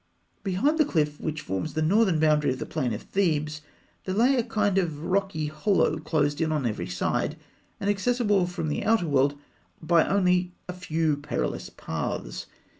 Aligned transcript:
Behind 0.43 0.79
the 0.79 0.83
cliff 0.83 1.19
which 1.21 1.41
forms 1.41 1.75
the 1.75 1.83
northern 1.83 2.17
boundary 2.19 2.49
of 2.49 2.57
the 2.57 2.65
plain 2.65 2.91
of 2.91 3.03
Thebes, 3.03 3.61
there 4.05 4.15
lay 4.15 4.33
a 4.35 4.41
kind 4.43 4.79
of 4.79 5.03
rocky 5.03 5.45
hollow 5.45 5.99
closed 5.99 6.41
in 6.41 6.51
on 6.51 6.65
every 6.65 6.87
side, 6.87 7.37
and 7.79 7.87
accessible 7.87 8.47
from 8.47 8.67
the 8.69 8.83
outer 8.83 9.07
world 9.07 9.37
by 9.79 10.03
only 10.07 10.55
a 10.67 10.73
few 10.73 11.17
perilous 11.17 11.69
paths. 11.69 12.47